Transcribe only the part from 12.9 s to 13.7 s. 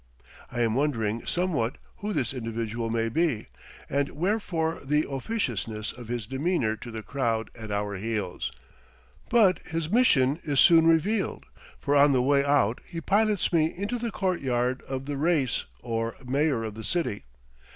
pilots me